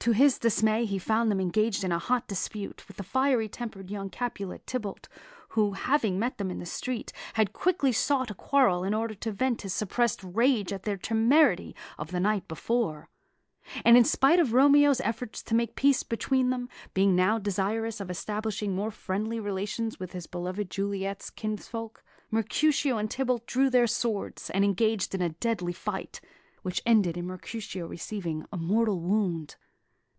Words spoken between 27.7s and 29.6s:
receiving a mortal wound.